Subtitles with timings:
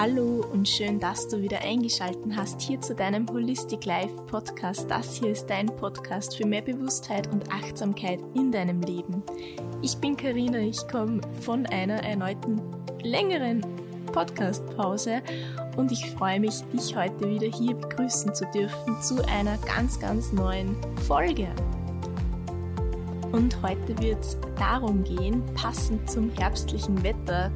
[0.00, 4.88] Hallo und schön, dass du wieder eingeschaltet hast hier zu deinem Holistic Life Podcast.
[4.88, 9.24] Das hier ist dein Podcast für mehr Bewusstheit und Achtsamkeit in deinem Leben.
[9.82, 12.60] Ich bin Karina, ich komme von einer erneuten
[13.02, 13.66] längeren
[14.12, 15.20] Podcast-Pause
[15.76, 20.32] und ich freue mich, dich heute wieder hier begrüßen zu dürfen zu einer ganz, ganz
[20.32, 20.76] neuen
[21.08, 21.48] Folge.
[23.32, 27.50] Und heute wird es darum gehen, passend zum herbstlichen Wetter,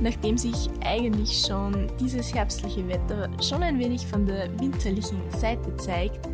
[0.00, 6.28] Nachdem sich eigentlich schon dieses herbstliche Wetter schon ein wenig von der winterlichen Seite zeigt,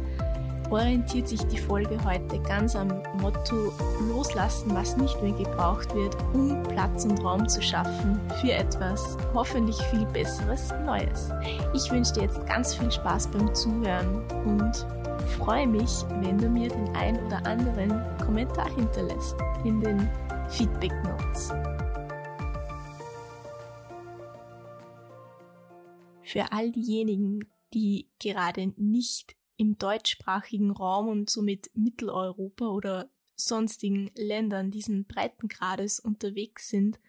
[0.71, 2.89] orientiert sich die Folge heute ganz am
[3.21, 3.73] Motto
[4.09, 9.77] Loslassen, was nicht mehr gebraucht wird, um Platz und Raum zu schaffen für etwas hoffentlich
[9.85, 11.31] viel Besseres Neues.
[11.75, 14.87] Ich wünsche dir jetzt ganz viel Spaß beim Zuhören und
[15.39, 15.91] freue mich,
[16.21, 20.09] wenn du mir den ein oder anderen Kommentar hinterlässt in den
[20.49, 21.53] Feedback Notes.
[26.31, 34.71] Für all diejenigen, die gerade nicht im deutschsprachigen Raum und somit Mitteleuropa oder sonstigen Ländern
[34.71, 37.01] diesen Breitengrades unterwegs sind,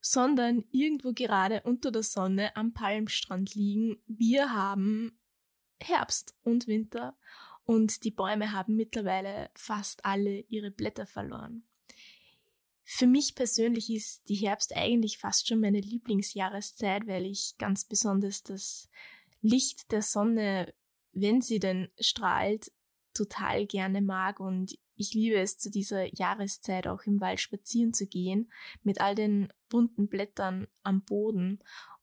[0.00, 4.02] sondern irgendwo gerade unter der Sonne am Palmstrand liegen.
[4.06, 5.18] Wir haben
[5.80, 7.16] Herbst und Winter
[7.64, 11.67] und die Bäume haben mittlerweile fast alle ihre Blätter verloren.
[12.90, 18.42] Für mich persönlich ist die Herbst eigentlich fast schon meine Lieblingsjahreszeit, weil ich ganz besonders
[18.42, 18.88] das
[19.42, 20.72] Licht der Sonne,
[21.12, 22.72] wenn sie denn strahlt,
[23.12, 28.06] total gerne mag und ich liebe es, zu dieser Jahreszeit auch im Wald spazieren zu
[28.06, 28.50] gehen,
[28.82, 31.60] mit all den bunten Blättern am Boden.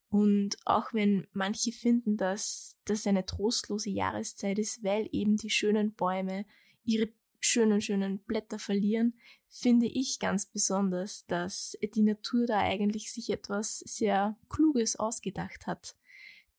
[0.09, 5.94] Und auch wenn manche finden, dass das eine trostlose Jahreszeit ist, weil eben die schönen
[5.94, 6.45] Bäume
[6.83, 7.09] ihre
[7.45, 9.13] schönen, schönen Blätter verlieren,
[9.47, 15.95] finde ich ganz besonders, dass die Natur da eigentlich sich etwas sehr Kluges ausgedacht hat.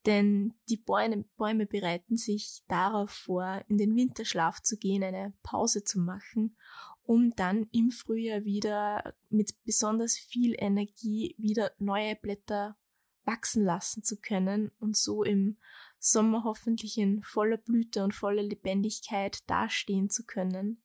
[0.06, 5.82] Denn die Bäume, Bäume bereiten sich darauf vor, in den Winterschlaf zu gehen, eine Pause
[5.82, 6.56] zu machen,
[7.02, 12.76] um dann im Frühjahr wieder mit besonders viel Energie wieder neue Blätter
[13.24, 15.58] wachsen lassen zu können und so im
[15.98, 20.82] Sommer hoffentlich in voller Blüte und voller Lebendigkeit dastehen zu können.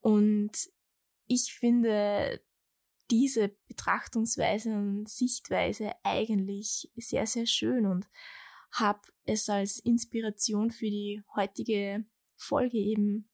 [0.00, 0.52] Und
[1.26, 2.40] ich finde
[3.10, 8.06] diese Betrachtungsweise und Sichtweise eigentlich sehr, sehr schön und
[8.70, 12.04] habe es als Inspiration für die heutige
[12.36, 13.28] Folge eben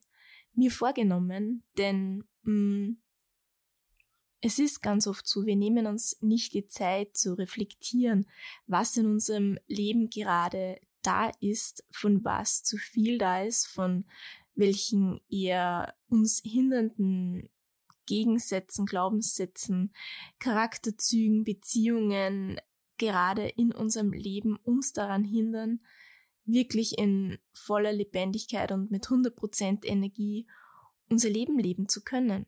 [0.52, 2.92] mir vorgenommen, denn mm,
[4.40, 8.26] es ist ganz oft so, wir nehmen uns nicht die Zeit zu reflektieren,
[8.66, 14.04] was in unserem Leben gerade da ist, von was zu viel da ist, von
[14.54, 17.48] welchen eher uns hindernden
[18.06, 19.92] Gegensätzen, Glaubenssätzen,
[20.38, 22.60] Charakterzügen, Beziehungen
[22.98, 25.80] gerade in unserem Leben uns daran hindern,
[26.44, 30.46] wirklich in voller Lebendigkeit und mit 100% Energie
[31.08, 32.46] unser Leben leben zu können.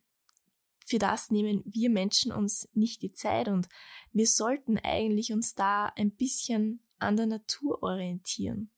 [0.85, 3.69] Für das nehmen wir Menschen uns nicht die Zeit und
[4.13, 8.71] wir sollten eigentlich uns da ein bisschen an der Natur orientieren.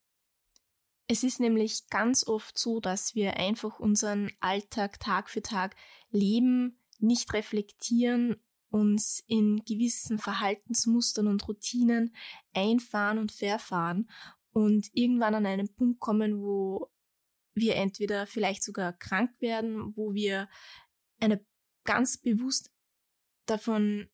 [1.06, 5.74] Es ist nämlich ganz oft so, dass wir einfach unseren Alltag Tag für Tag
[6.10, 8.36] leben, nicht reflektieren,
[8.70, 12.14] uns in gewissen Verhaltensmustern und Routinen
[12.52, 14.10] einfahren und verfahren
[14.52, 16.90] und irgendwann an einen Punkt kommen, wo
[17.54, 20.48] wir entweder vielleicht sogar krank werden, wo wir
[21.20, 21.44] eine
[21.84, 22.70] ganz bewusst
[23.46, 24.10] davon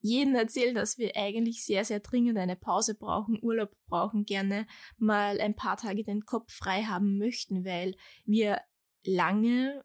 [0.00, 4.66] jeden erzählen, dass wir eigentlich sehr, sehr dringend eine Pause brauchen, Urlaub brauchen, gerne
[4.98, 7.94] mal ein paar Tage den Kopf frei haben möchten, weil
[8.24, 8.60] wir
[9.04, 9.84] lange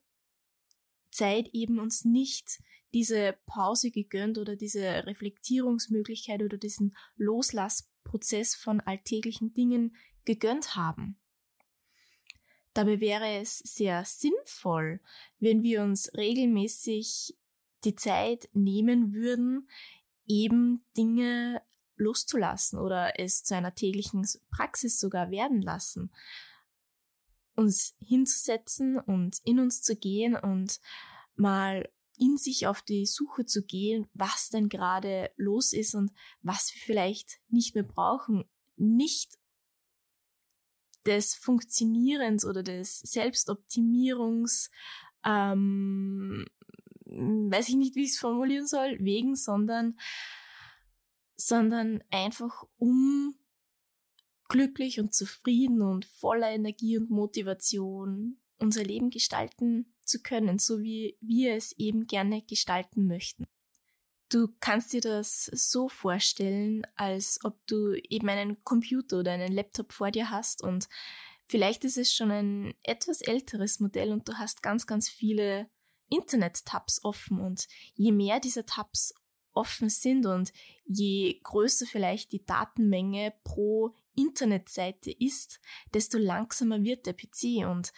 [1.12, 2.60] Zeit eben uns nicht
[2.94, 11.18] diese Pause gegönnt oder diese Reflektierungsmöglichkeit oder diesen Loslassprozess von alltäglichen Dingen gegönnt haben.
[12.74, 15.00] Dabei wäre es sehr sinnvoll,
[15.40, 17.38] wenn wir uns regelmäßig
[17.86, 19.70] die Zeit nehmen würden,
[20.28, 21.62] eben Dinge
[21.98, 26.12] loszulassen oder es zu einer täglichen Praxis sogar werden lassen.
[27.56, 30.80] Uns hinzusetzen und in uns zu gehen und
[31.36, 36.12] mal in sich auf die Suche zu gehen, was denn gerade los ist und
[36.42, 38.46] was wir vielleicht nicht mehr brauchen.
[38.78, 39.38] Nicht
[41.06, 44.70] des Funktionierens oder des Selbstoptimierungs,
[45.24, 46.46] ähm,
[47.16, 49.98] weiß ich nicht, wie ich es formulieren soll, wegen, sondern,
[51.36, 53.36] sondern einfach um
[54.48, 61.18] glücklich und zufrieden und voller Energie und Motivation unser Leben gestalten zu können, so wie
[61.20, 63.48] wir es eben gerne gestalten möchten.
[64.30, 69.94] Du kannst dir das so vorstellen, als ob du eben einen Computer oder einen Laptop
[69.94, 70.88] vor dir hast und
[71.46, 75.70] vielleicht ist es schon ein etwas älteres Modell und du hast ganz, ganz viele
[76.10, 79.14] Internet-Tabs offen und je mehr dieser Tabs
[79.54, 80.52] offen sind und
[80.86, 85.60] je größer vielleicht die Datenmenge pro Internetseite ist,
[85.94, 87.92] desto langsamer wird der PC und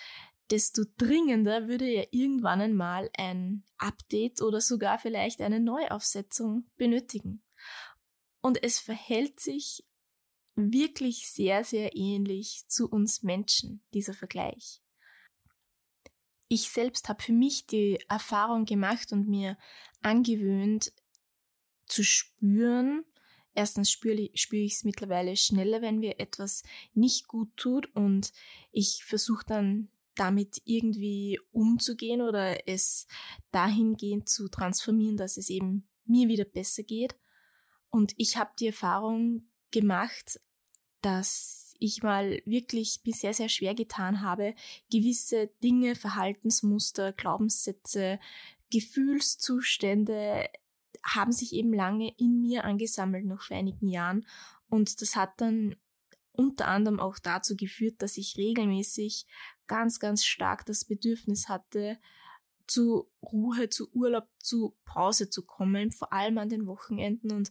[0.49, 7.43] desto dringender würde er irgendwann einmal ein Update oder sogar vielleicht eine Neuaufsetzung benötigen.
[8.41, 9.83] Und es verhält sich
[10.55, 14.81] wirklich sehr, sehr ähnlich zu uns Menschen, dieser Vergleich.
[16.47, 19.57] Ich selbst habe für mich die Erfahrung gemacht und mir
[20.01, 20.93] angewöhnt
[21.85, 23.03] zu spüren,
[23.53, 26.63] erstens spüre, spüre ich es mittlerweile schneller, wenn mir etwas
[26.93, 28.31] nicht gut tut und
[28.71, 33.07] ich versuche dann damit irgendwie umzugehen oder es
[33.51, 37.15] dahingehend zu transformieren, dass es eben mir wieder besser geht.
[37.89, 40.39] Und ich habe die Erfahrung gemacht,
[41.01, 44.55] dass ich mal wirklich mir sehr, sehr schwer getan habe,
[44.91, 48.19] gewisse Dinge, Verhaltensmuster, Glaubenssätze,
[48.69, 50.49] Gefühlszustände
[51.03, 54.25] haben sich eben lange in mir angesammelt, noch vor einigen Jahren.
[54.69, 55.75] Und das hat dann
[56.33, 59.25] unter anderem auch dazu geführt, dass ich regelmäßig
[59.67, 61.97] ganz, ganz stark das Bedürfnis hatte,
[62.67, 67.31] zu Ruhe, zu Urlaub, zu Pause zu kommen, vor allem an den Wochenenden.
[67.31, 67.49] Und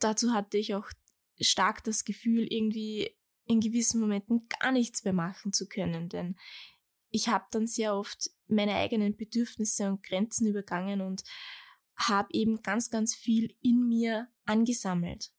[0.00, 0.90] dazu hatte ich auch
[1.40, 3.10] stark das Gefühl, irgendwie
[3.46, 6.36] in gewissen Momenten gar nichts mehr machen zu können, denn
[7.10, 11.22] ich habe dann sehr oft meine eigenen Bedürfnisse und Grenzen übergangen und
[11.96, 15.30] habe eben ganz, ganz viel in mir angesammelt.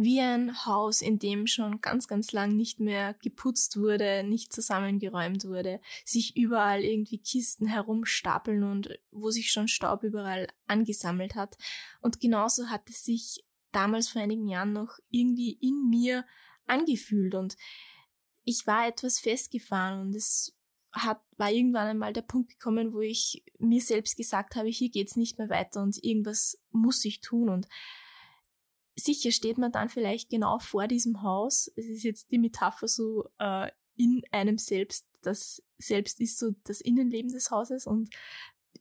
[0.00, 5.44] Wie ein Haus, in dem schon ganz, ganz lang nicht mehr geputzt wurde, nicht zusammengeräumt
[5.44, 11.58] wurde, sich überall irgendwie Kisten herumstapeln und wo sich schon Staub überall angesammelt hat.
[12.00, 16.24] Und genauso hat es sich damals vor einigen Jahren noch irgendwie in mir
[16.68, 17.56] angefühlt und
[18.44, 20.56] ich war etwas festgefahren und es
[20.92, 25.16] hat, war irgendwann einmal der Punkt gekommen, wo ich mir selbst gesagt habe, hier geht's
[25.16, 27.68] nicht mehr weiter und irgendwas muss ich tun und
[28.98, 31.70] sicher steht man dann vielleicht genau vor diesem Haus.
[31.76, 35.06] Es ist jetzt die Metapher so äh, in einem selbst.
[35.22, 38.14] Das Selbst ist so das Innenleben des Hauses und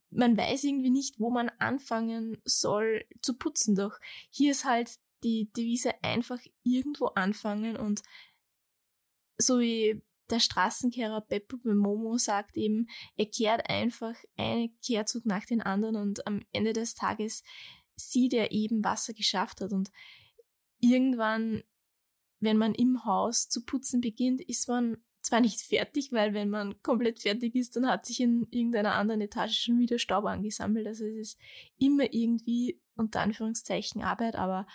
[0.10, 3.76] man weiß irgendwie nicht, wo man anfangen soll zu putzen.
[3.76, 4.00] Doch
[4.30, 8.02] hier ist halt die Devise einfach irgendwo anfangen und
[9.38, 15.62] so wie der Straßenkehrer Beppo Momo sagt eben, er kehrt einfach einen Kehrzug nach den
[15.62, 17.44] anderen und am Ende des Tages
[17.98, 19.74] sieht er eben, was er geschafft hat.
[19.74, 19.92] Und
[20.80, 21.64] irgendwann,
[22.40, 26.82] wenn man im Haus zu putzen beginnt, ist man zwar nicht fertig, weil wenn man
[26.82, 30.88] komplett fertig ist, dann hat sich in irgendeiner anderen Etage schon wieder Staub angesammelt.
[30.88, 31.40] Also es ist
[31.78, 34.66] immer irgendwie unter Anführungszeichen Arbeit, aber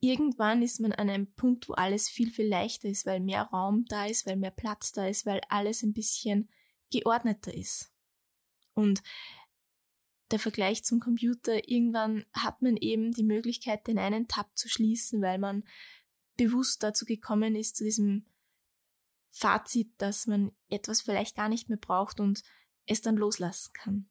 [0.00, 3.86] irgendwann ist man an einem Punkt, wo alles viel, viel leichter ist, weil mehr Raum
[3.86, 6.50] da ist, weil mehr Platz da ist, weil alles ein bisschen
[6.90, 7.90] geordneter ist.
[8.74, 9.02] Und
[10.30, 15.20] der Vergleich zum Computer, irgendwann hat man eben die Möglichkeit, den einen Tab zu schließen,
[15.20, 15.64] weil man
[16.36, 18.26] bewusst dazu gekommen ist, zu diesem
[19.28, 22.42] Fazit, dass man etwas vielleicht gar nicht mehr braucht und
[22.86, 24.10] es dann loslassen kann.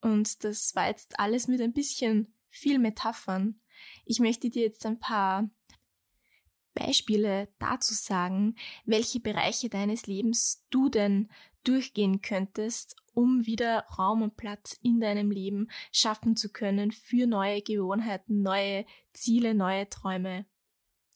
[0.00, 3.60] Und das war jetzt alles mit ein bisschen viel Metaphern,
[4.04, 5.48] ich möchte dir jetzt ein paar
[6.78, 8.54] Beispiele dazu sagen,
[8.84, 11.28] welche Bereiche deines Lebens du denn
[11.64, 17.62] durchgehen könntest, um wieder Raum und Platz in deinem Leben schaffen zu können für neue
[17.62, 20.46] Gewohnheiten, neue Ziele, neue Träume,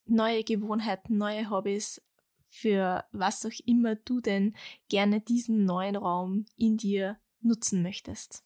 [0.05, 2.03] neue Gewohnheiten, neue Hobbys,
[2.49, 4.55] für was auch immer du denn
[4.89, 8.45] gerne diesen neuen Raum in dir nutzen möchtest.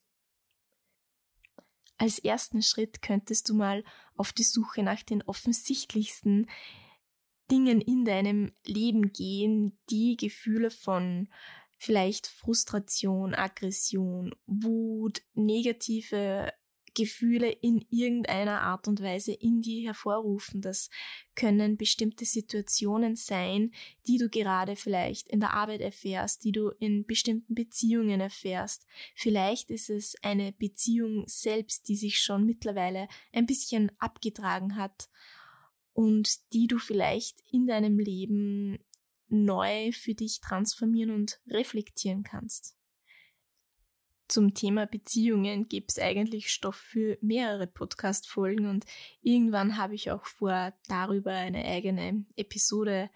[1.98, 3.82] Als ersten Schritt könntest du mal
[4.16, 6.46] auf die Suche nach den offensichtlichsten
[7.50, 11.28] Dingen in deinem Leben gehen, die Gefühle von
[11.78, 16.52] vielleicht Frustration, Aggression, Wut, negative
[16.96, 20.62] Gefühle in irgendeiner Art und Weise in dir hervorrufen.
[20.62, 20.88] Das
[21.34, 23.72] können bestimmte Situationen sein,
[24.06, 28.86] die du gerade vielleicht in der Arbeit erfährst, die du in bestimmten Beziehungen erfährst.
[29.14, 35.10] Vielleicht ist es eine Beziehung selbst, die sich schon mittlerweile ein bisschen abgetragen hat
[35.96, 38.78] und die du vielleicht in deinem Leben
[39.28, 42.76] neu für dich transformieren und reflektieren kannst
[44.28, 48.84] zum Thema Beziehungen gibt es eigentlich Stoff für mehrere Podcast-Folgen und
[49.22, 53.10] irgendwann habe ich auch vor, darüber eine eigene Episode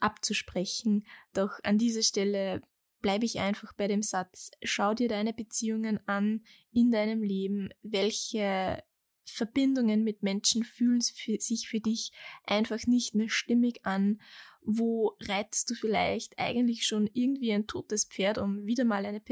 [0.00, 1.04] abzusprechen.
[1.32, 2.62] Doch an dieser Stelle
[3.00, 8.82] bleibe ich einfach bei dem Satz, schau dir deine Beziehungen an in deinem Leben, welche
[9.24, 12.12] Verbindungen mit Menschen fühlen sich für dich
[12.44, 14.20] einfach nicht mehr stimmig an,
[14.62, 19.22] wo reitest du vielleicht eigentlich schon irgendwie ein totes Pferd, um wieder mal eine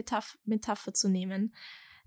[0.44, 1.54] Metapher zu nehmen.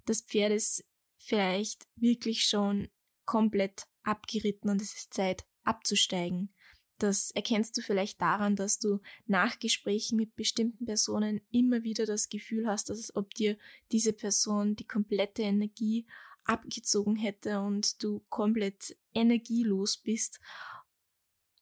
[0.06, 0.86] Das Pferd ist
[1.18, 2.90] vielleicht wirklich schon
[3.26, 6.52] komplett abgeritten und es ist Zeit abzusteigen.
[6.98, 12.30] Das erkennst du vielleicht daran, dass du nach Gesprächen mit bestimmten Personen immer wieder das
[12.30, 13.58] Gefühl hast, dass es ob dir
[13.92, 16.08] diese Person die komplette Energie
[16.46, 20.40] abgezogen hätte und du komplett energielos bist.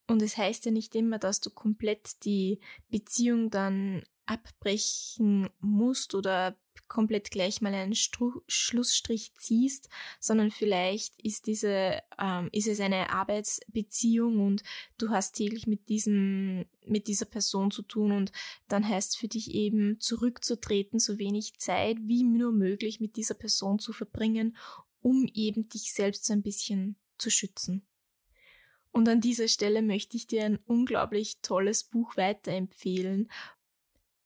[0.08, 2.60] Und es heißt ja nicht immer, dass du komplett die
[2.90, 6.58] Beziehung dann abbrechen musst oder
[6.94, 13.10] komplett gleich mal einen Stru Schlussstrich ziehst, sondern vielleicht ist diese, ähm, ist es eine
[13.10, 14.64] Arbeitsbeziehung und
[15.00, 18.32] du hast täglich mit diesem, mit dieser Person zu tun und
[18.68, 23.80] dann heißt für dich eben zurückzutreten, so wenig Zeit wie nur möglich mit dieser Person
[23.80, 24.56] zu verbringen,
[25.02, 27.88] um eben dich selbst so ein bisschen zu schützen.
[28.92, 33.32] Und an dieser Stelle möchte ich dir ein unglaublich tolles Buch weiterempfehlen,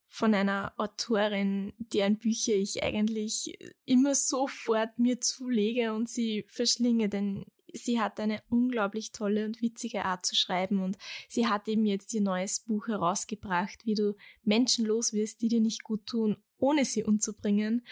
[0.07, 7.45] von einer Autorin, deren Bücher ich eigentlich immer sofort mir zulege und sie verschlinge, denn
[7.73, 10.97] sie hat eine unglaublich tolle und witzige Art zu schreiben und
[11.27, 15.61] sie hat eben jetzt ihr neues Buch herausgebracht, wie du Menschen los wirst, die dir
[15.61, 17.85] nicht gut tun, ohne sie umzubringen.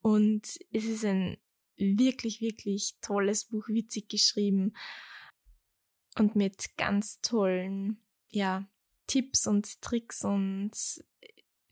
[0.00, 1.36] Und es ist ein
[1.76, 4.72] wirklich, wirklich tolles Buch, witzig geschrieben
[6.18, 8.68] und mit ganz tollen, ja,
[9.06, 10.72] Tipps und Tricks und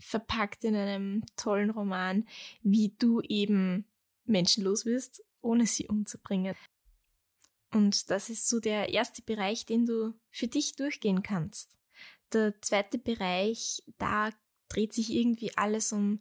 [0.07, 2.29] verpackt in einem tollen Roman,
[2.63, 3.85] wie du eben
[4.25, 6.55] menschenlos wirst, ohne sie umzubringen.
[7.73, 11.77] Und das ist so der erste Bereich, den du für dich durchgehen kannst.
[12.33, 14.31] Der zweite Bereich, da
[14.69, 16.21] dreht sich irgendwie alles um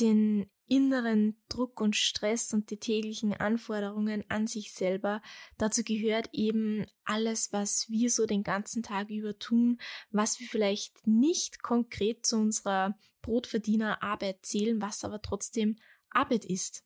[0.00, 5.20] den inneren Druck und Stress und die täglichen Anforderungen an sich selber.
[5.58, 9.80] Dazu gehört eben alles, was wir so den ganzen Tag über tun,
[10.12, 15.76] was wir vielleicht nicht konkret zu unserer Brotverdienerarbeit zählen, was aber trotzdem
[16.08, 16.84] Arbeit ist.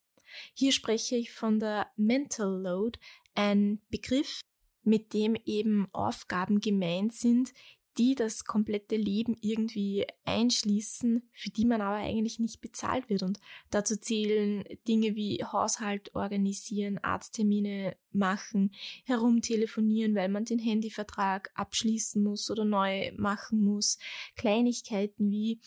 [0.54, 2.98] Hier spreche ich von der Mental Load,
[3.34, 4.40] ein Begriff,
[4.82, 7.52] mit dem eben Aufgaben gemeint sind,
[7.98, 13.22] die das komplette Leben irgendwie einschließen, für die man aber eigentlich nicht bezahlt wird.
[13.22, 13.38] Und
[13.70, 18.72] dazu zählen Dinge wie Haushalt organisieren, Arzttermine machen,
[19.04, 23.98] herumtelefonieren, weil man den Handyvertrag abschließen muss oder neu machen muss.
[24.36, 25.60] Kleinigkeiten wie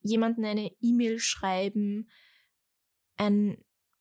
[0.00, 2.08] jemanden eine E-Mail schreiben,
[3.16, 3.58] ein,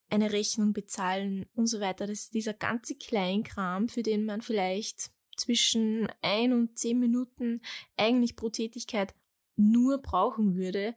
[0.10, 2.08] eine Rechnung bezahlen und so weiter.
[2.08, 5.12] Das ist dieser ganze Kleinkram, für den man vielleicht
[5.44, 7.62] zwischen ein und zehn Minuten
[7.98, 9.14] eigentlich pro Tätigkeit
[9.56, 10.96] nur brauchen würde,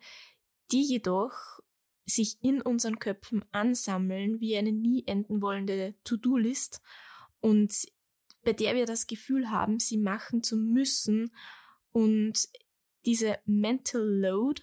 [0.70, 1.60] die jedoch
[2.04, 6.80] sich in unseren Köpfen ansammeln wie eine nie enden wollende To-Do-List
[7.40, 7.74] und
[8.44, 11.34] bei der wir das Gefühl haben, sie machen zu müssen
[11.90, 12.48] und
[13.04, 14.62] diese Mental Load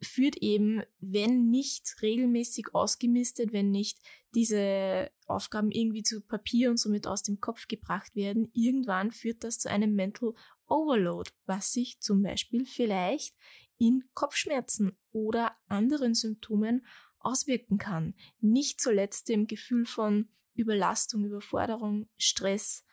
[0.00, 3.98] führt eben, wenn nicht regelmäßig ausgemistet, wenn nicht
[4.34, 9.58] diese Aufgaben irgendwie zu Papier und somit aus dem Kopf gebracht werden, irgendwann führt das
[9.58, 10.34] zu einem Mental
[10.66, 13.34] Overload, was sich zum Beispiel vielleicht
[13.78, 16.86] in Kopfschmerzen oder anderen Symptomen
[17.18, 18.14] auswirken kann.
[18.40, 22.84] Nicht zuletzt dem Gefühl von Überlastung, Überforderung, Stress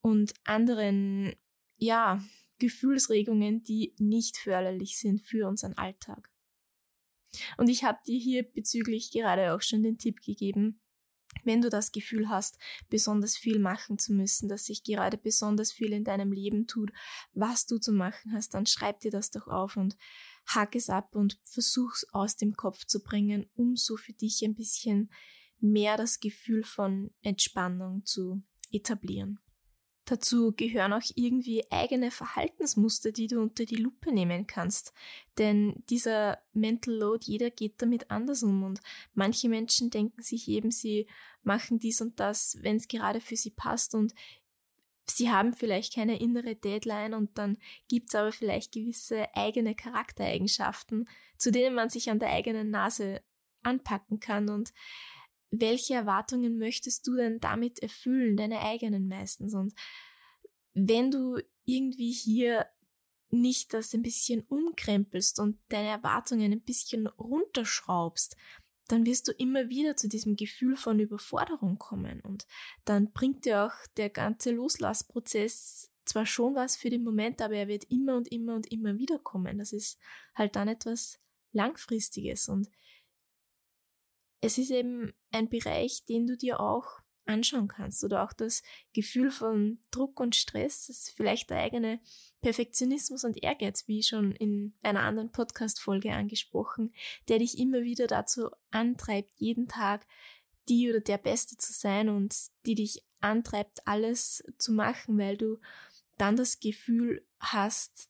[0.00, 1.34] und anderen,
[1.76, 2.22] ja,
[2.62, 6.30] Gefühlsregungen, die nicht förderlich sind für unseren Alltag.
[7.56, 10.80] Und ich habe dir hier bezüglich gerade auch schon den Tipp gegeben,
[11.42, 15.92] wenn du das Gefühl hast, besonders viel machen zu müssen, dass sich gerade besonders viel
[15.92, 16.92] in deinem Leben tut,
[17.32, 19.96] was du zu machen hast, dann schreib dir das doch auf und
[20.46, 24.54] hack es ab und versuch's aus dem Kopf zu bringen, um so für dich ein
[24.54, 25.10] bisschen
[25.58, 28.40] mehr das Gefühl von Entspannung zu
[28.70, 29.40] etablieren.
[30.04, 34.92] Dazu gehören auch irgendwie eigene Verhaltensmuster, die du unter die Lupe nehmen kannst.
[35.38, 38.80] Denn dieser Mental Load, jeder geht damit anders um und
[39.14, 41.06] manche Menschen denken sich eben, sie
[41.42, 44.12] machen dies und das, wenn es gerade für sie passt und
[45.06, 51.08] sie haben vielleicht keine innere Deadline und dann gibt es aber vielleicht gewisse eigene Charaktereigenschaften,
[51.36, 53.22] zu denen man sich an der eigenen Nase
[53.62, 54.72] anpacken kann und
[55.52, 59.54] welche Erwartungen möchtest du denn damit erfüllen, deine eigenen meistens?
[59.54, 59.74] Und
[60.74, 62.66] wenn du irgendwie hier
[63.30, 68.36] nicht das ein bisschen umkrempelst und deine Erwartungen ein bisschen runterschraubst,
[68.88, 72.46] dann wirst du immer wieder zu diesem Gefühl von Überforderung kommen und
[72.84, 77.68] dann bringt dir auch der ganze Loslassprozess zwar schon was für den Moment, aber er
[77.68, 79.58] wird immer und immer und immer wieder kommen.
[79.58, 79.98] Das ist
[80.34, 81.20] halt dann etwas
[81.52, 82.68] Langfristiges und
[84.42, 89.30] es ist eben ein Bereich, den du dir auch anschauen kannst oder auch das Gefühl
[89.30, 92.00] von Druck und Stress, das ist vielleicht der eigene
[92.40, 96.92] Perfektionismus und Ehrgeiz, wie schon in einer anderen Podcast-Folge angesprochen,
[97.28, 100.06] der dich immer wieder dazu antreibt, jeden Tag
[100.68, 102.34] die oder der Beste zu sein und
[102.66, 105.58] die dich antreibt, alles zu machen, weil du
[106.18, 108.08] dann das Gefühl hast,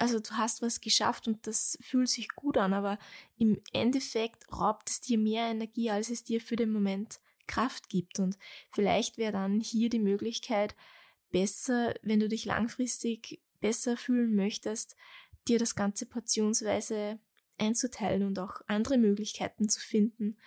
[0.00, 2.98] also du hast was geschafft und das fühlt sich gut an, aber
[3.36, 8.18] im Endeffekt raubt es dir mehr Energie, als es dir für den Moment Kraft gibt.
[8.18, 8.38] Und
[8.70, 10.74] vielleicht wäre dann hier die Möglichkeit
[11.30, 14.96] besser, wenn du dich langfristig besser fühlen möchtest,
[15.48, 17.18] dir das Ganze portionsweise
[17.58, 20.38] einzuteilen und auch andere Möglichkeiten zu finden,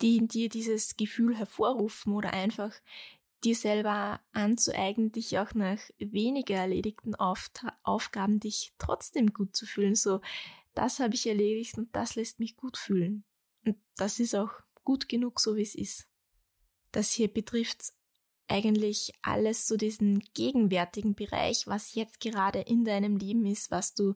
[0.00, 2.74] die in dir dieses Gefühl hervorrufen oder einfach
[3.44, 7.50] dir selber anzueignen, dich auch nach weniger erledigten Auf
[7.82, 9.94] Aufgaben dich trotzdem gut zu fühlen.
[9.94, 10.20] So,
[10.74, 13.24] das habe ich erledigt und das lässt mich gut fühlen.
[13.64, 14.50] Und das ist auch
[14.84, 16.06] gut genug, so wie es ist.
[16.92, 17.92] Das hier betrifft
[18.48, 24.14] eigentlich alles so diesen gegenwärtigen Bereich, was jetzt gerade in deinem Leben ist, was du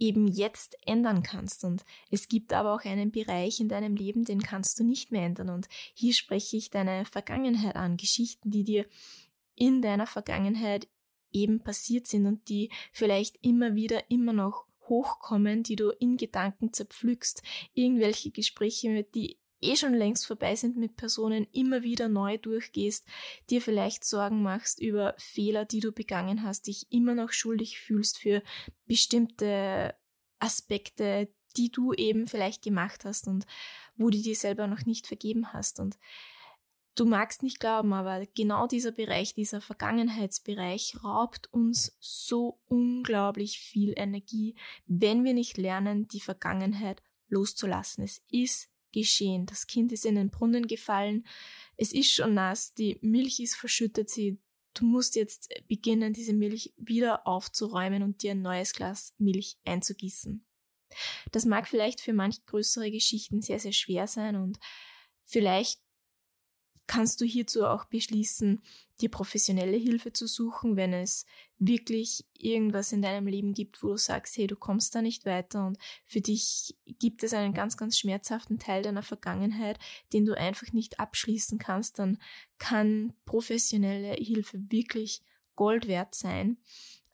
[0.00, 1.62] eben jetzt ändern kannst.
[1.62, 5.26] Und es gibt aber auch einen Bereich in deinem Leben, den kannst du nicht mehr
[5.26, 5.50] ändern.
[5.50, 8.86] Und hier spreche ich deine Vergangenheit an, Geschichten, die dir
[9.54, 10.88] in deiner Vergangenheit
[11.30, 16.72] eben passiert sind und die vielleicht immer wieder immer noch hochkommen, die du in Gedanken
[16.72, 17.42] zerpflückst,
[17.74, 23.06] irgendwelche Gespräche, die eh schon längst vorbei sind mit Personen, immer wieder neu durchgehst,
[23.50, 28.18] dir vielleicht Sorgen machst über Fehler, die du begangen hast, dich immer noch schuldig fühlst
[28.18, 28.42] für
[28.86, 29.94] bestimmte
[30.38, 33.46] Aspekte, die du eben vielleicht gemacht hast und
[33.96, 35.80] wo du dir selber noch nicht vergeben hast.
[35.80, 35.98] Und
[36.94, 43.92] du magst nicht glauben, aber genau dieser Bereich, dieser Vergangenheitsbereich raubt uns so unglaublich viel
[43.96, 44.54] Energie,
[44.86, 48.04] wenn wir nicht lernen, die Vergangenheit loszulassen.
[48.04, 49.46] Es ist geschehen.
[49.46, 51.26] Das Kind ist in den Brunnen gefallen.
[51.76, 52.74] Es ist schon nass.
[52.74, 54.10] Die Milch ist verschüttet.
[54.10, 54.38] Sie,
[54.74, 60.44] du musst jetzt beginnen, diese Milch wieder aufzuräumen und dir ein neues Glas Milch einzugießen.
[61.32, 64.58] Das mag vielleicht für manche größere Geschichten sehr, sehr schwer sein und
[65.22, 65.80] vielleicht
[66.90, 68.60] kannst du hierzu auch beschließen,
[69.00, 71.24] dir professionelle Hilfe zu suchen, wenn es
[71.60, 75.68] wirklich irgendwas in deinem Leben gibt, wo du sagst, hey, du kommst da nicht weiter
[75.68, 79.78] und für dich gibt es einen ganz, ganz schmerzhaften Teil deiner Vergangenheit,
[80.12, 82.18] den du einfach nicht abschließen kannst, dann
[82.58, 85.22] kann professionelle Hilfe wirklich
[85.54, 86.58] Gold wert sein.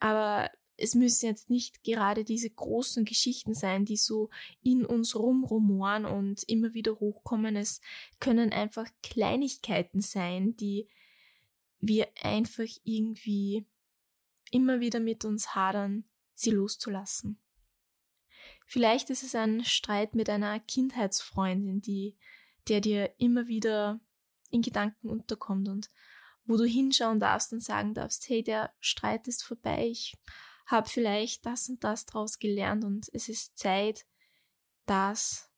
[0.00, 4.30] Aber es müssen jetzt nicht gerade diese großen Geschichten sein, die so
[4.62, 7.56] in uns rumrumoren und immer wieder hochkommen.
[7.56, 7.80] Es
[8.20, 10.88] können einfach Kleinigkeiten sein, die
[11.80, 13.66] wir einfach irgendwie
[14.50, 17.38] immer wieder mit uns hadern, sie loszulassen.
[18.66, 22.16] Vielleicht ist es ein Streit mit einer Kindheitsfreundin, die,
[22.68, 24.00] der dir immer wieder
[24.50, 25.90] in Gedanken unterkommt und
[26.44, 30.16] wo du hinschauen darfst und sagen darfst, hey, der Streit ist vorbei, ich
[30.66, 34.07] habe vielleicht das und das draus gelernt und es ist Zeit,
[34.85, 35.50] das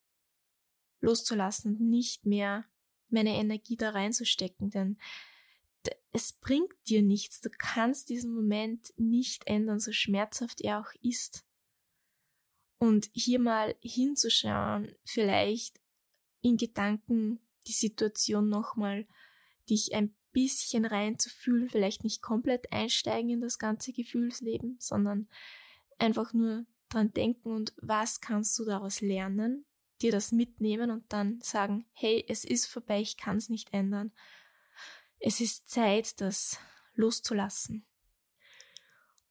[1.01, 2.65] loszulassen und nicht mehr
[3.09, 4.99] meine Energie da reinzustecken, denn
[6.13, 7.41] es bringt dir nichts.
[7.41, 11.47] Du kannst diesen Moment nicht ändern, so schmerzhaft er auch ist.
[12.79, 15.81] Und hier mal hinzuschauen, vielleicht
[16.41, 19.07] in Gedanken die Situation nochmal,
[19.69, 25.29] dich ein bisschen reinzufühlen, vielleicht nicht komplett einsteigen in das ganze Gefühlsleben, sondern
[25.99, 29.67] einfach nur dran denken und was kannst du daraus lernen,
[30.01, 34.13] dir das mitnehmen und dann sagen, hey, es ist vorbei, ich kann es nicht ändern.
[35.19, 36.61] Es ist Zeit, das
[36.95, 37.85] loszulassen.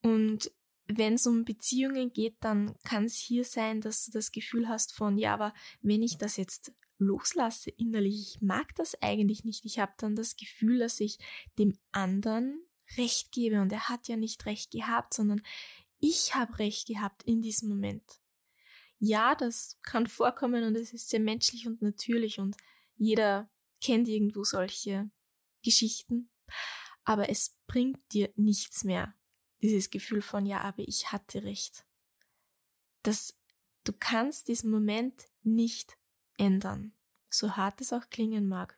[0.01, 0.51] Und
[0.87, 4.93] wenn es um Beziehungen geht, dann kann es hier sein, dass du das Gefühl hast
[4.93, 9.65] von, ja, aber wenn ich das jetzt loslasse innerlich, ich mag das eigentlich nicht.
[9.65, 11.19] Ich habe dann das Gefühl, dass ich
[11.57, 12.61] dem anderen
[12.97, 15.41] Recht gebe und er hat ja nicht Recht gehabt, sondern
[15.99, 18.03] ich habe Recht gehabt in diesem Moment.
[18.99, 22.55] Ja, das kann vorkommen und es ist sehr menschlich und natürlich und
[22.95, 23.49] jeder
[23.81, 25.11] kennt irgendwo solche
[25.63, 26.29] Geschichten,
[27.03, 29.13] aber es bringt dir nichts mehr,
[29.61, 31.85] dieses Gefühl von, ja, aber ich hatte recht.
[33.03, 33.37] Das,
[33.83, 35.97] du kannst diesen Moment nicht
[36.37, 36.93] ändern,
[37.29, 38.77] so hart es auch klingen mag.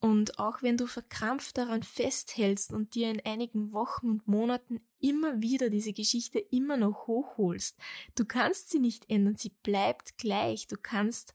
[0.00, 5.40] Und auch wenn du verkrampft daran festhältst und dir in einigen Wochen und Monaten immer
[5.40, 7.78] wieder diese Geschichte immer noch hochholst,
[8.14, 10.66] du kannst sie nicht ändern, sie bleibt gleich.
[10.66, 11.34] Du kannst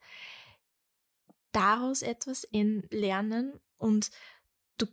[1.52, 4.12] daraus etwas lernen und
[4.78, 4.86] du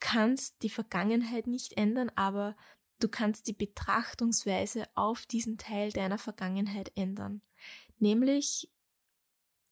[0.00, 2.56] kannst die Vergangenheit nicht ändern, aber
[2.98, 7.42] du kannst die Betrachtungsweise auf diesen Teil deiner Vergangenheit ändern.
[8.00, 8.70] Nämlich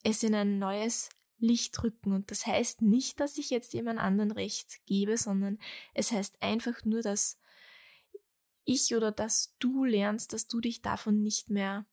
[0.07, 2.12] es in ein neues Licht rücken.
[2.12, 5.59] Und das heißt nicht, dass ich jetzt jemand anderen Recht gebe, sondern
[5.95, 7.38] es heißt einfach nur, dass
[8.64, 11.87] ich oder dass du lernst, dass du dich davon nicht mehr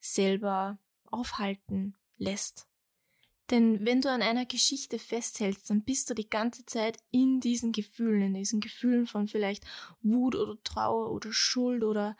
[0.00, 2.66] selber aufhalten lässt.
[3.50, 7.72] Denn wenn du an einer Geschichte festhältst, dann bist du die ganze Zeit in diesen
[7.72, 9.64] Gefühlen, in diesen Gefühlen von vielleicht
[10.02, 12.16] Wut oder Trauer oder Schuld oder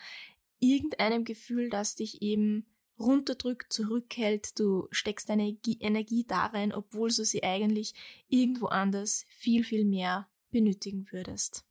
[0.59, 2.67] irgendeinem Gefühl, das dich eben
[3.01, 4.59] runterdrückt, zurückhält.
[4.59, 7.95] Du steckst deine Energie da rein, obwohl du sie eigentlich
[8.29, 11.65] irgendwo anders viel, viel mehr benötigen würdest.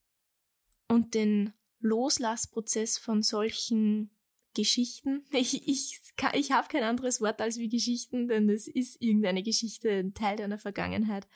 [0.87, 4.09] Und den Loslassprozess von solchen
[4.55, 5.23] Geschichten.
[5.31, 6.01] Ich, ich,
[6.33, 10.37] ich habe kein anderes Wort als wie Geschichten, denn es ist irgendeine Geschichte, ein Teil
[10.37, 11.27] deiner Vergangenheit.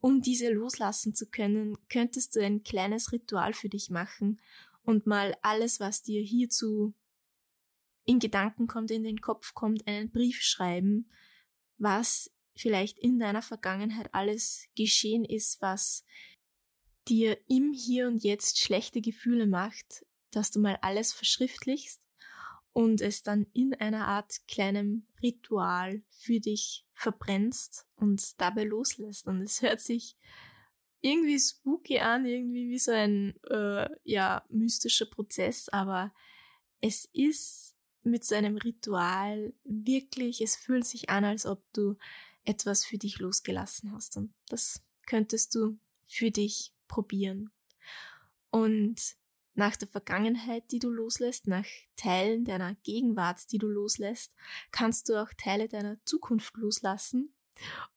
[0.00, 4.40] Um diese loslassen zu können, könntest du ein kleines Ritual für dich machen
[4.84, 6.94] und mal alles, was dir hierzu
[8.08, 11.10] in Gedanken kommt, in den Kopf kommt, einen Brief schreiben,
[11.76, 16.06] was vielleicht in deiner Vergangenheit alles geschehen ist, was
[17.06, 22.00] dir im Hier und Jetzt schlechte Gefühle macht, dass du mal alles verschriftlichst
[22.72, 29.26] und es dann in einer Art kleinem Ritual für dich verbrennst und dabei loslässt.
[29.26, 30.16] Und es hört sich
[31.02, 36.14] irgendwie spooky an, irgendwie wie so ein äh, ja mystischer Prozess, aber
[36.80, 37.74] es ist
[38.10, 41.96] mit so einem Ritual wirklich, es fühlt sich an, als ob du
[42.44, 47.50] etwas für dich losgelassen hast und das könntest du für dich probieren.
[48.50, 49.16] Und
[49.54, 51.66] nach der Vergangenheit, die du loslässt, nach
[51.96, 54.34] Teilen deiner Gegenwart, die du loslässt,
[54.70, 57.34] kannst du auch Teile deiner Zukunft loslassen.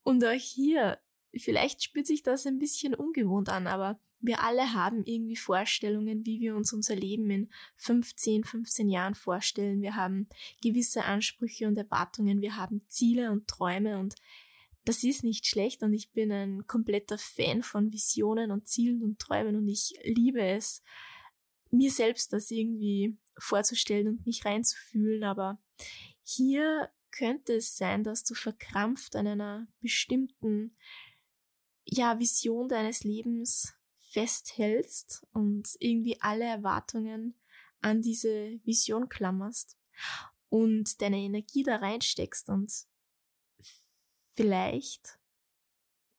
[0.03, 0.99] Und auch hier,
[1.35, 6.39] vielleicht spürt sich das ein bisschen ungewohnt an, aber wir alle haben irgendwie Vorstellungen, wie
[6.39, 9.81] wir uns unser Leben in 15, 15 Jahren vorstellen.
[9.81, 10.27] Wir haben
[10.61, 13.97] gewisse Ansprüche und Erwartungen, wir haben Ziele und Träume.
[13.99, 14.15] Und
[14.85, 15.83] das ist nicht schlecht.
[15.83, 19.55] Und ich bin ein kompletter Fan von Visionen und Zielen und Träumen.
[19.55, 20.83] Und ich liebe es,
[21.71, 25.59] mir selbst das irgendwie vorzustellen und mich reinzufühlen, aber
[26.23, 30.75] hier könnte es sein, dass du verkrampft an einer bestimmten
[31.85, 33.73] ja, Vision deines Lebens
[34.11, 37.33] festhältst und irgendwie alle Erwartungen
[37.81, 39.77] an diese Vision klammerst
[40.49, 42.71] und deine Energie da reinsteckst und
[44.35, 45.17] vielleicht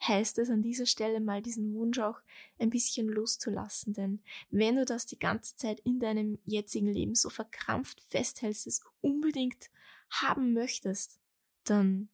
[0.07, 2.21] heißt es an dieser Stelle mal diesen Wunsch auch
[2.59, 7.31] ein bisschen loszulassen, denn wenn du das die ganze Zeit in deinem jetzigen Leben so
[7.31, 9.71] verkrampft festhältst, es unbedingt
[10.11, 11.21] haben möchtest,
[11.65, 12.09] dann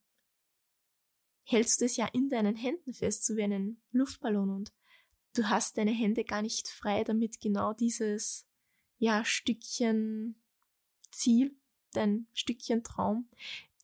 [1.44, 4.72] hältst du es ja in deinen Händen fest, so wie einen Luftballon und
[5.34, 8.46] du hast deine Hände gar nicht frei, damit genau dieses,
[8.98, 10.36] ja, Stückchen
[11.10, 11.56] Ziel,
[11.92, 13.28] dein Stückchen Traum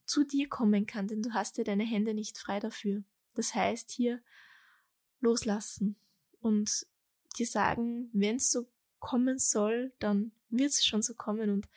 [0.04, 3.02] zu dir kommen kann, denn du hast ja deine Hände nicht frei dafür.
[3.34, 4.22] Das heißt hier
[5.20, 5.96] loslassen
[6.40, 6.86] und
[7.38, 11.68] dir sagen, wenn es so kommen soll, dann wird es schon so kommen und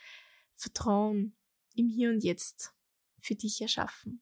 [0.53, 1.36] Vertrauen
[1.75, 2.73] im Hier und Jetzt
[3.19, 4.21] für dich erschaffen.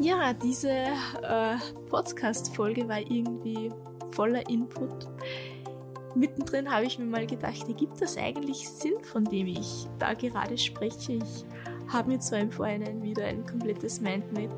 [0.00, 1.56] Ja, diese äh,
[1.90, 3.70] Podcast-Folge war irgendwie
[4.12, 5.06] voller Input.
[6.14, 10.56] Mittendrin habe ich mir mal gedacht, gibt das eigentlich Sinn, von dem ich da gerade
[10.56, 11.12] spreche?
[11.12, 11.44] Ich
[11.88, 14.50] habe mir zwar im Vorhinein wieder ein komplettes Mindmap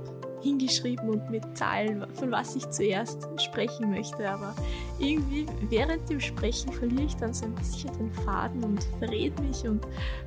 [0.42, 4.54] hingeschrieben und mit Zahlen, von was ich zuerst sprechen möchte, aber
[5.00, 9.66] irgendwie während dem Sprechen verliere ich dann so ein bisschen den Faden und verrät mich
[9.66, 9.84] und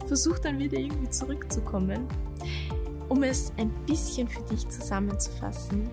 [0.08, 2.06] versuche dann wieder irgendwie zurückzukommen.
[3.08, 5.90] Um es ein bisschen für dich zusammenzufassen,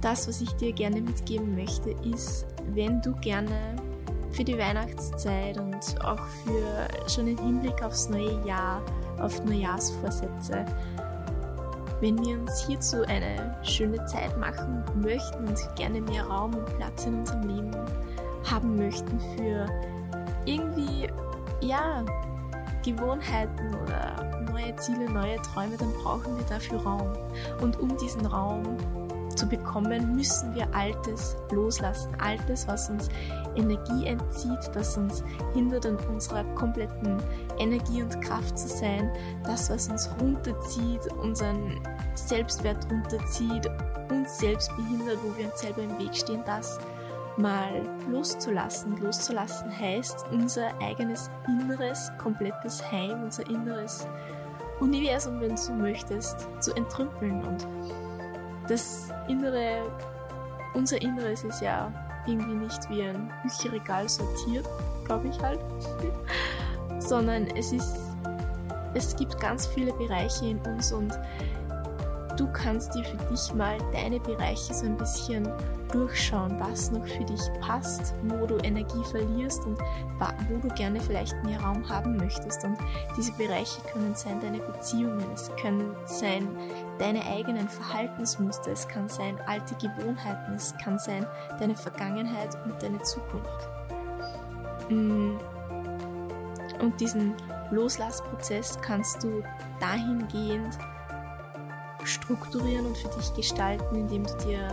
[0.00, 3.76] das, was ich dir gerne mitgeben möchte, ist, wenn du gerne
[4.32, 8.82] für die Weihnachtszeit und auch für schon den Hinblick aufs neue Jahr,
[9.20, 10.64] auf Neujahrsvorsätze,
[12.00, 17.06] wenn wir uns hierzu eine schöne Zeit machen möchten und gerne mehr Raum und Platz
[17.06, 17.76] in unserem Leben
[18.50, 19.66] haben möchten für
[20.46, 21.08] irgendwie,
[21.60, 22.04] ja,
[22.84, 24.11] Gewohnheiten oder
[24.62, 27.12] neue Ziele, neue Träume, dann brauchen wir dafür Raum.
[27.60, 28.62] Und um diesen Raum
[29.34, 32.14] zu bekommen, müssen wir Altes loslassen.
[32.20, 33.08] Altes, was uns
[33.56, 37.22] Energie entzieht, das uns hindert, in unserer kompletten
[37.58, 39.10] Energie und Kraft zu sein.
[39.44, 41.80] Das, was uns runterzieht, unseren
[42.14, 43.68] Selbstwert runterzieht,
[44.10, 46.78] uns selbst behindert, wo wir uns selber im Weg stehen, das
[47.38, 48.98] mal loszulassen.
[48.98, 54.06] Loszulassen heißt, unser eigenes inneres, komplettes Heim, unser inneres
[54.82, 57.42] Universum, wenn du möchtest, zu entrümpeln.
[57.44, 57.66] Und
[58.68, 59.82] das Innere,
[60.74, 61.92] unser Inneres ist ja
[62.26, 64.68] irgendwie nicht wie ein Bücherregal sortiert,
[65.04, 65.60] glaube ich halt,
[66.98, 67.96] sondern es ist,
[68.94, 71.12] es gibt ganz viele Bereiche in uns und
[72.36, 75.48] du kannst dir für dich mal deine Bereiche so ein bisschen
[75.92, 79.78] durchschauen, was noch für dich passt, wo du Energie verlierst und
[80.48, 82.64] wo du gerne vielleicht mehr Raum haben möchtest.
[82.64, 82.78] Und
[83.16, 86.48] diese Bereiche können sein deine Beziehungen, es können sein
[86.98, 91.26] deine eigenen Verhaltensmuster, es kann sein alte Gewohnheiten, es kann sein
[91.58, 93.68] deine Vergangenheit und deine Zukunft.
[94.88, 95.36] Mm.
[96.80, 97.34] Und diesen
[97.70, 99.42] Loslassprozess kannst du
[99.78, 100.78] dahingehend
[102.04, 104.68] strukturieren und für dich gestalten, indem du dir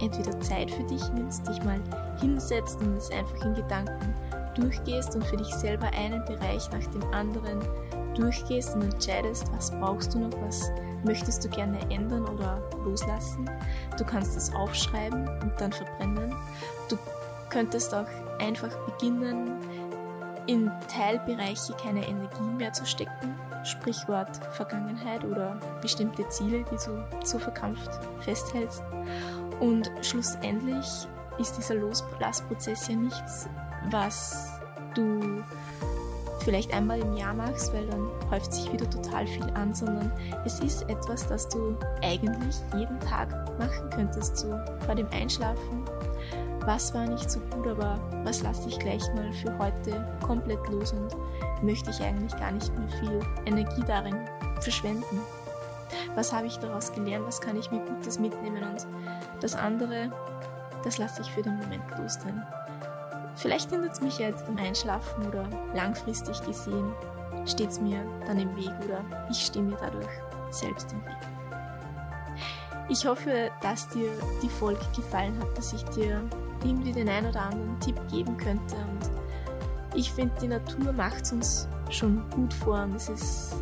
[0.00, 1.80] entweder Zeit für dich nimmst, dich mal
[2.20, 4.14] hinsetzt und es einfach in Gedanken
[4.54, 7.60] durchgehst und für dich selber einen Bereich nach dem anderen
[8.14, 10.70] durchgehst und entscheidest, was brauchst du noch, was
[11.04, 13.50] möchtest du gerne ändern oder loslassen.
[13.98, 16.34] Du kannst es aufschreiben und dann verbrennen.
[16.88, 16.96] Du
[17.50, 18.06] könntest auch
[18.38, 19.58] einfach beginnen,
[20.46, 27.38] in Teilbereiche keine Energie mehr zu stecken, Sprichwort Vergangenheit oder bestimmte Ziele, die du zu
[27.38, 28.82] verkrampft festhältst.
[29.60, 30.86] Und schlussendlich
[31.38, 33.48] ist dieser Loslassprozess ja nichts,
[33.90, 34.60] was
[34.94, 35.42] du
[36.40, 40.12] vielleicht einmal im Jahr machst, weil dann häuft sich wieder total viel an, sondern
[40.44, 45.84] es ist etwas, das du eigentlich jeden Tag machen könntest, so vor dem Einschlafen
[46.66, 50.92] was war nicht so gut, aber was lasse ich gleich mal für heute komplett los
[50.92, 51.14] und
[51.64, 54.16] möchte ich eigentlich gar nicht mehr viel Energie darin
[54.60, 55.20] verschwenden.
[56.14, 58.86] Was habe ich daraus gelernt, was kann ich mir Gutes mitnehmen und
[59.40, 60.10] das andere,
[60.82, 62.42] das lasse ich für den Moment los, denn
[63.36, 66.92] vielleicht hindert es mich jetzt am Einschlafen oder langfristig gesehen
[67.46, 70.08] steht es mir dann im Weg oder ich stehe mir dadurch
[70.50, 71.16] selbst im Weg.
[72.88, 74.10] Ich hoffe, dass dir
[74.42, 76.22] die Folge gefallen hat, dass ich dir
[76.62, 78.74] irgendwie den ein oder anderen Tipp geben könnte.
[78.76, 79.10] Und
[79.94, 83.54] ich finde, die Natur macht uns schon gut vor und es ist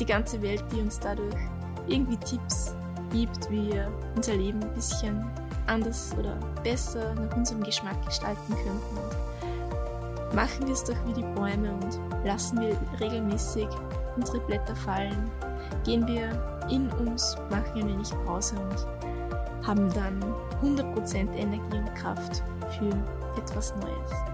[0.00, 1.36] die ganze Welt, die uns dadurch
[1.86, 2.74] irgendwie Tipps
[3.12, 5.24] gibt, wie wir unser Leben ein bisschen
[5.66, 8.96] anders oder besser nach unserem Geschmack gestalten könnten.
[8.96, 13.68] Und machen wir es doch wie die Bäume und lassen wir regelmäßig
[14.16, 15.30] unsere Blätter fallen.
[15.84, 16.30] Gehen wir
[16.70, 20.22] in uns, machen ein wenig Pause und haben dann
[20.62, 22.42] 100% Energie und Kraft
[22.78, 22.90] für
[23.38, 24.33] etwas Neues.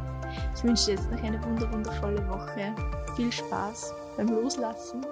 [0.61, 2.77] Ich wünsche dir jetzt noch eine wundervolle Woche.
[3.16, 5.07] Viel Spaß beim Loslassen.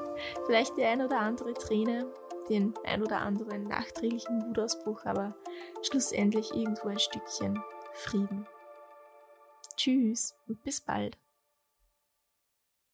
[0.44, 2.06] Vielleicht die ein oder andere Träne,
[2.50, 5.34] den ein oder anderen nachträglichen Wutausbruch, aber
[5.80, 7.62] schlussendlich irgendwo ein Stückchen
[7.94, 8.46] Frieden.
[9.74, 11.16] Tschüss und bis bald.